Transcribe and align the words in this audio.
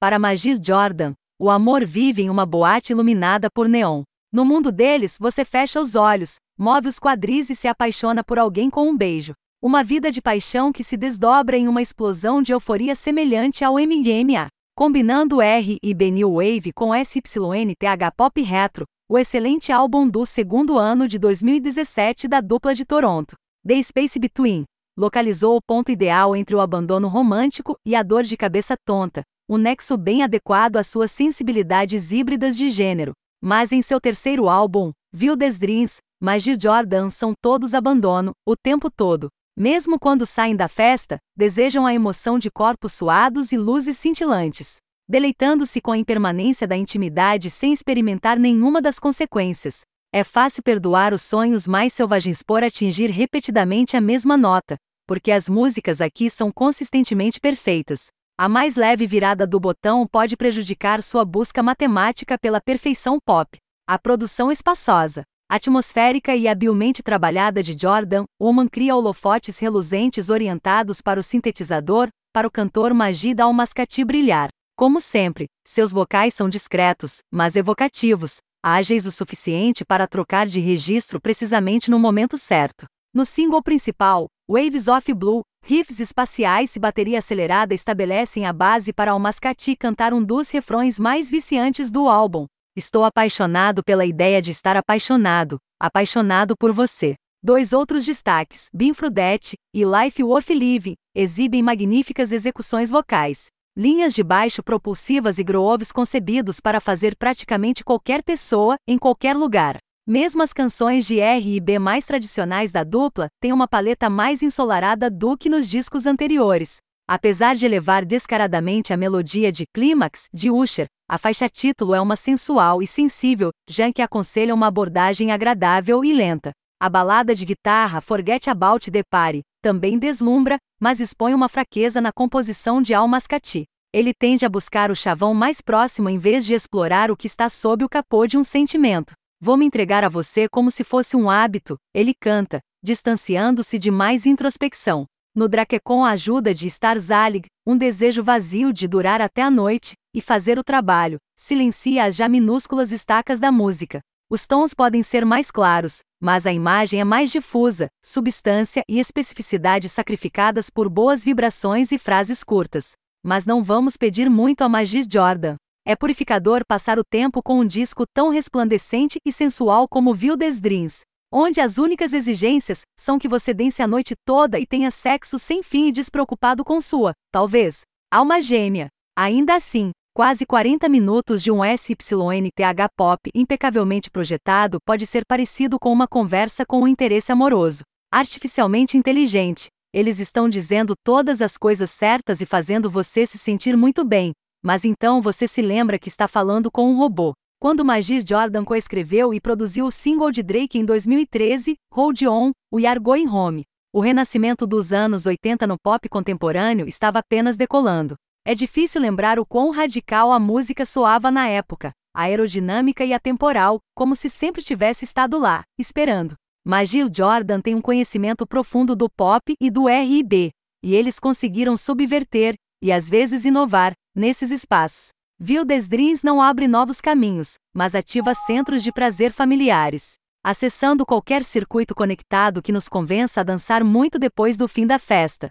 Para 0.00 0.18
Magir 0.18 0.58
Jordan, 0.58 1.12
o 1.38 1.50
amor 1.50 1.84
vive 1.84 2.22
em 2.22 2.30
uma 2.30 2.46
boate 2.46 2.90
iluminada 2.90 3.50
por 3.50 3.68
neon. 3.68 4.02
No 4.32 4.46
mundo 4.46 4.72
deles, 4.72 5.18
você 5.20 5.44
fecha 5.44 5.78
os 5.78 5.94
olhos, 5.94 6.36
move 6.58 6.88
os 6.88 6.98
quadris 6.98 7.50
e 7.50 7.54
se 7.54 7.68
apaixona 7.68 8.24
por 8.24 8.38
alguém 8.38 8.70
com 8.70 8.88
um 8.88 8.96
beijo. 8.96 9.34
Uma 9.60 9.84
vida 9.84 10.10
de 10.10 10.22
paixão 10.22 10.72
que 10.72 10.82
se 10.82 10.96
desdobra 10.96 11.58
em 11.58 11.68
uma 11.68 11.82
explosão 11.82 12.40
de 12.40 12.50
euforia 12.50 12.94
semelhante 12.94 13.62
ao 13.62 13.74
MGMA. 13.74 14.48
Combinando 14.74 15.42
R 15.42 15.76
e 15.82 15.92
B 15.92 16.10
New 16.10 16.36
Wave 16.36 16.72
com 16.74 16.92
SYNTH 16.94 18.10
Pop 18.16 18.40
Retro, 18.40 18.86
o 19.06 19.18
excelente 19.18 19.70
álbum 19.70 20.08
do 20.08 20.24
segundo 20.24 20.78
ano 20.78 21.06
de 21.06 21.18
2017 21.18 22.26
da 22.26 22.40
dupla 22.40 22.74
de 22.74 22.86
Toronto, 22.86 23.34
The 23.68 23.82
Space 23.82 24.18
Between, 24.18 24.64
localizou 24.96 25.58
o 25.58 25.60
ponto 25.60 25.92
ideal 25.92 26.34
entre 26.34 26.56
o 26.56 26.60
abandono 26.60 27.06
romântico 27.06 27.76
e 27.84 27.94
a 27.94 28.02
dor 28.02 28.22
de 28.22 28.34
cabeça 28.38 28.74
tonta, 28.86 29.22
um 29.50 29.58
nexo 29.58 29.96
bem 29.96 30.22
adequado 30.22 30.76
às 30.76 30.86
suas 30.86 31.10
sensibilidades 31.10 32.12
híbridas 32.12 32.56
de 32.56 32.70
gênero. 32.70 33.10
Mas 33.42 33.72
em 33.72 33.82
seu 33.82 34.00
terceiro 34.00 34.48
álbum, 34.48 34.92
Wildest 35.12 35.58
Dreams, 35.58 35.96
Magir 36.22 36.56
Jordan 36.60 37.10
são 37.10 37.32
todos 37.42 37.74
abandono, 37.74 38.30
o 38.46 38.54
tempo 38.54 38.88
todo. 38.88 39.28
Mesmo 39.58 39.98
quando 39.98 40.24
saem 40.24 40.54
da 40.54 40.68
festa, 40.68 41.18
desejam 41.36 41.84
a 41.84 41.92
emoção 41.92 42.38
de 42.38 42.48
corpos 42.48 42.92
suados 42.92 43.50
e 43.50 43.58
luzes 43.58 43.98
cintilantes, 43.98 44.76
deleitando-se 45.08 45.80
com 45.80 45.90
a 45.90 45.98
impermanência 45.98 46.64
da 46.64 46.76
intimidade 46.76 47.50
sem 47.50 47.72
experimentar 47.72 48.38
nenhuma 48.38 48.80
das 48.80 49.00
consequências. 49.00 49.80
É 50.12 50.22
fácil 50.22 50.62
perdoar 50.62 51.12
os 51.12 51.22
sonhos 51.22 51.66
mais 51.66 51.92
selvagens 51.92 52.40
por 52.40 52.62
atingir 52.62 53.10
repetidamente 53.10 53.96
a 53.96 54.00
mesma 54.00 54.36
nota, 54.36 54.76
porque 55.08 55.32
as 55.32 55.48
músicas 55.48 56.00
aqui 56.00 56.30
são 56.30 56.52
consistentemente 56.52 57.40
perfeitas. 57.40 58.10
A 58.40 58.48
mais 58.48 58.74
leve 58.74 59.06
virada 59.06 59.46
do 59.46 59.60
botão 59.60 60.06
pode 60.06 60.34
prejudicar 60.34 61.02
sua 61.02 61.26
busca 61.26 61.62
matemática 61.62 62.38
pela 62.38 62.58
perfeição 62.58 63.18
pop. 63.22 63.58
A 63.86 63.98
produção 63.98 64.50
espaçosa, 64.50 65.24
atmosférica 65.46 66.34
e 66.34 66.48
habilmente 66.48 67.02
trabalhada 67.02 67.62
de 67.62 67.76
Jordan, 67.78 68.24
Woman 68.40 68.66
cria 68.66 68.96
holofotes 68.96 69.58
reluzentes 69.58 70.30
orientados 70.30 71.02
para 71.02 71.20
o 71.20 71.22
sintetizador, 71.22 72.08
para 72.32 72.48
o 72.48 72.50
cantor 72.50 72.94
Majid 72.94 73.38
Al-Mascati 73.38 74.02
brilhar. 74.06 74.48
Como 74.74 75.02
sempre, 75.02 75.44
seus 75.68 75.92
vocais 75.92 76.32
são 76.32 76.48
discretos, 76.48 77.18
mas 77.30 77.56
evocativos, 77.56 78.36
ágeis 78.64 79.04
o 79.04 79.10
suficiente 79.10 79.84
para 79.84 80.08
trocar 80.08 80.46
de 80.46 80.60
registro 80.60 81.20
precisamente 81.20 81.90
no 81.90 81.98
momento 81.98 82.38
certo. 82.38 82.86
No 83.12 83.26
single 83.26 83.62
principal, 83.62 84.28
Waves 84.48 84.88
of 84.88 85.12
Blue, 85.12 85.42
riffs 85.70 86.00
espaciais 86.00 86.74
e 86.74 86.80
bateria 86.80 87.18
acelerada 87.18 87.72
estabelecem 87.72 88.44
a 88.44 88.52
base 88.52 88.92
para 88.92 89.12
Almascati 89.12 89.76
cantar 89.76 90.12
um 90.12 90.20
dos 90.20 90.50
refrões 90.50 90.98
mais 90.98 91.30
viciantes 91.30 91.92
do 91.92 92.08
álbum. 92.08 92.46
Estou 92.76 93.04
apaixonado 93.04 93.80
pela 93.84 94.04
ideia 94.04 94.42
de 94.42 94.50
estar 94.50 94.76
apaixonado, 94.76 95.58
apaixonado 95.80 96.54
por 96.58 96.72
você. 96.72 97.14
Dois 97.40 97.72
outros 97.72 98.04
destaques, 98.04 98.68
Binfrudette 98.74 99.54
e 99.72 99.84
Life 99.84 100.20
Worth 100.24 100.50
Living, 100.50 100.94
exibem 101.14 101.62
magníficas 101.62 102.32
execuções 102.32 102.90
vocais. 102.90 103.46
Linhas 103.78 104.12
de 104.12 104.24
baixo 104.24 104.64
propulsivas 104.64 105.38
e 105.38 105.44
grooves 105.44 105.92
concebidos 105.92 106.58
para 106.58 106.80
fazer 106.80 107.14
praticamente 107.16 107.84
qualquer 107.84 108.24
pessoa, 108.24 108.74
em 108.88 108.98
qualquer 108.98 109.36
lugar. 109.36 109.76
Mesmo 110.06 110.42
as 110.42 110.52
canções 110.52 111.06
de 111.06 111.20
R 111.20 111.56
e 111.56 111.60
B 111.60 111.78
mais 111.78 112.04
tradicionais 112.04 112.72
da 112.72 112.82
dupla 112.82 113.28
têm 113.40 113.52
uma 113.52 113.68
paleta 113.68 114.10
mais 114.10 114.42
ensolarada 114.42 115.10
do 115.10 115.36
que 115.36 115.48
nos 115.48 115.68
discos 115.68 116.06
anteriores. 116.06 116.78
Apesar 117.08 117.54
de 117.54 117.66
elevar 117.66 118.04
descaradamente 118.04 118.92
a 118.92 118.96
melodia 118.96 119.52
de 119.52 119.64
Clímax 119.74 120.24
de 120.32 120.50
Usher, 120.50 120.86
a 121.08 121.18
faixa 121.18 121.48
título 121.48 121.94
é 121.94 122.00
uma 122.00 122.16
sensual 122.16 122.82
e 122.82 122.86
sensível, 122.86 123.50
já 123.68 123.92
que 123.92 124.00
aconselha 124.00 124.54
uma 124.54 124.68
abordagem 124.68 125.32
agradável 125.32 126.04
e 126.04 126.12
lenta. 126.12 126.52
A 126.80 126.88
balada 126.88 127.34
de 127.34 127.44
guitarra 127.44 128.00
Forget 128.00 128.48
About 128.48 128.90
the 128.90 129.02
Party 129.10 129.42
também 129.62 129.98
deslumbra, 129.98 130.56
mas 130.80 130.98
expõe 130.98 131.34
uma 131.34 131.48
fraqueza 131.48 132.00
na 132.00 132.10
composição 132.10 132.80
de 132.80 132.94
Al 132.94 133.06
Mascati. 133.06 133.64
Ele 133.92 134.12
tende 134.14 134.46
a 134.46 134.48
buscar 134.48 134.90
o 134.90 134.96
chavão 134.96 135.34
mais 135.34 135.60
próximo 135.60 136.08
em 136.08 136.16
vez 136.16 136.46
de 136.46 136.54
explorar 136.54 137.10
o 137.10 137.16
que 137.16 137.26
está 137.26 137.48
sob 137.48 137.84
o 137.84 137.88
capô 137.88 138.26
de 138.26 138.38
um 138.38 138.42
sentimento. 138.42 139.12
Vou 139.42 139.56
me 139.56 139.64
entregar 139.64 140.04
a 140.04 140.08
você 140.10 140.46
como 140.46 140.70
se 140.70 140.84
fosse 140.84 141.16
um 141.16 141.30
hábito, 141.30 141.78
ele 141.94 142.12
canta, 142.12 142.60
distanciando-se 142.82 143.78
de 143.78 143.90
mais 143.90 144.26
introspecção. 144.26 145.06
No 145.34 145.48
Drakekon 145.48 146.04
a 146.04 146.10
ajuda 146.10 146.52
de 146.52 146.66
estar 146.66 146.98
Zalig, 146.98 147.46
um 147.66 147.74
desejo 147.74 148.22
vazio 148.22 148.70
de 148.70 148.86
durar 148.86 149.22
até 149.22 149.40
a 149.40 149.50
noite, 149.50 149.94
e 150.14 150.20
fazer 150.20 150.58
o 150.58 150.64
trabalho, 150.64 151.16
silencia 151.38 152.04
as 152.04 152.16
já 152.16 152.28
minúsculas 152.28 152.92
estacas 152.92 153.40
da 153.40 153.50
música. 153.50 154.00
Os 154.28 154.46
tons 154.46 154.74
podem 154.74 155.02
ser 155.02 155.24
mais 155.24 155.50
claros, 155.50 156.00
mas 156.20 156.46
a 156.46 156.52
imagem 156.52 157.00
é 157.00 157.04
mais 157.04 157.32
difusa, 157.32 157.88
substância 158.04 158.82
e 158.86 158.98
especificidade 158.98 159.88
sacrificadas 159.88 160.68
por 160.68 160.86
boas 160.86 161.24
vibrações 161.24 161.92
e 161.92 161.98
frases 161.98 162.44
curtas. 162.44 162.92
Mas 163.24 163.46
não 163.46 163.62
vamos 163.62 163.96
pedir 163.96 164.28
muito 164.28 164.60
a 164.62 164.68
Magis 164.68 165.06
Jordan. 165.10 165.56
É 165.90 165.96
purificador 165.96 166.62
passar 166.64 167.00
o 167.00 167.02
tempo 167.02 167.42
com 167.42 167.58
um 167.58 167.66
disco 167.66 168.04
tão 168.14 168.28
resplandecente 168.28 169.18
e 169.26 169.32
sensual 169.32 169.88
como 169.88 170.12
Wildest 170.12 170.60
Dreams, 170.60 171.00
onde 171.32 171.60
as 171.60 171.78
únicas 171.78 172.12
exigências 172.12 172.82
são 172.96 173.18
que 173.18 173.26
você 173.26 173.52
dance 173.52 173.82
a 173.82 173.88
noite 173.88 174.14
toda 174.24 174.56
e 174.60 174.64
tenha 174.64 174.88
sexo 174.92 175.36
sem 175.36 175.64
fim 175.64 175.88
e 175.88 175.90
despreocupado 175.90 176.62
com 176.62 176.80
sua, 176.80 177.12
talvez, 177.32 177.80
alma 178.08 178.40
gêmea. 178.40 178.86
Ainda 179.18 179.56
assim, 179.56 179.90
quase 180.14 180.46
40 180.46 180.88
minutos 180.88 181.42
de 181.42 181.50
um 181.50 181.58
SYNTH 181.64 182.88
pop 182.96 183.28
impecavelmente 183.34 184.12
projetado 184.12 184.78
pode 184.86 185.04
ser 185.06 185.24
parecido 185.26 185.76
com 185.76 185.92
uma 185.92 186.06
conversa 186.06 186.64
com 186.64 186.82
um 186.82 186.86
interesse 186.86 187.32
amoroso, 187.32 187.82
artificialmente 188.14 188.96
inteligente. 188.96 189.66
Eles 189.92 190.20
estão 190.20 190.48
dizendo 190.48 190.94
todas 191.02 191.42
as 191.42 191.58
coisas 191.58 191.90
certas 191.90 192.40
e 192.40 192.46
fazendo 192.46 192.88
você 192.88 193.26
se 193.26 193.38
sentir 193.38 193.76
muito 193.76 194.04
bem, 194.04 194.32
mas 194.62 194.84
então 194.84 195.20
você 195.20 195.46
se 195.46 195.62
lembra 195.62 195.98
que 195.98 196.08
está 196.08 196.28
falando 196.28 196.70
com 196.70 196.90
um 196.90 196.96
robô. 196.96 197.34
Quando 197.60 197.84
Magis 197.84 198.24
Jordan 198.26 198.64
coescreveu 198.64 199.34
e 199.34 199.40
produziu 199.40 199.86
o 199.86 199.90
single 199.90 200.30
de 200.30 200.42
Drake 200.42 200.78
em 200.78 200.84
2013, 200.84 201.76
Hold 201.92 202.22
On, 202.22 202.52
We 202.72 202.86
Are 202.86 202.98
Going 202.98 203.28
Home. 203.28 203.64
O 203.92 204.00
renascimento 204.00 204.66
dos 204.66 204.92
anos 204.92 205.26
80 205.26 205.66
no 205.66 205.76
pop 205.78 206.08
contemporâneo 206.08 206.86
estava 206.86 207.18
apenas 207.18 207.56
decolando. 207.56 208.14
É 208.46 208.54
difícil 208.54 209.00
lembrar 209.00 209.38
o 209.38 209.44
quão 209.44 209.70
radical 209.70 210.32
a 210.32 210.38
música 210.38 210.86
soava 210.86 211.30
na 211.30 211.48
época, 211.48 211.92
aerodinâmica 212.14 213.04
e 213.04 213.12
atemporal, 213.12 213.78
como 213.94 214.14
se 214.14 214.30
sempre 214.30 214.62
tivesse 214.62 215.04
estado 215.04 215.38
lá, 215.38 215.62
esperando. 215.78 216.34
Magil 216.64 217.10
Jordan 217.12 217.60
tem 217.60 217.74
um 217.74 217.80
conhecimento 217.80 218.46
profundo 218.46 218.94
do 218.96 219.08
pop 219.10 219.54
e 219.60 219.70
do 219.70 219.88
R&B, 219.88 220.50
e 220.82 220.94
eles 220.94 221.18
conseguiram 221.18 221.76
subverter, 221.76 222.54
e 222.82 222.90
às 222.92 223.08
vezes 223.08 223.44
inovar, 223.44 223.92
nesses 224.14 224.50
espaços. 224.50 225.08
Wildest 225.40 225.88
Dreams 225.88 226.22
não 226.22 226.40
abre 226.40 226.68
novos 226.68 227.00
caminhos, 227.00 227.54
mas 227.74 227.94
ativa 227.94 228.34
centros 228.34 228.82
de 228.82 228.92
prazer 228.92 229.32
familiares. 229.32 230.14
Acessando 230.44 231.06
qualquer 231.06 231.42
circuito 231.42 231.94
conectado 231.94 232.62
que 232.62 232.72
nos 232.72 232.88
convença 232.88 233.40
a 233.40 233.44
dançar 233.44 233.84
muito 233.84 234.18
depois 234.18 234.56
do 234.56 234.66
fim 234.66 234.86
da 234.86 234.98
festa. 234.98 235.48